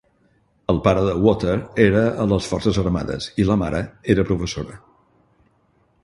El 0.71 0.77
pare 0.85 1.01
de 1.07 1.11
Water 1.25 1.57
era 1.83 2.01
a 2.23 2.25
les 2.31 2.47
forces 2.53 2.79
armades 2.83 3.27
i 3.43 3.45
la 3.49 3.57
mare 3.65 3.81
era 4.15 4.25
professora. 4.31 4.79